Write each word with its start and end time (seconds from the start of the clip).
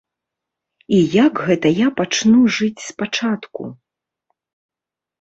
І 0.97 1.01
як 1.25 1.33
гэта 1.51 1.67
я 1.81 1.87
пачну 2.01 2.41
жыць 2.57 2.85
спачатку? 2.89 3.71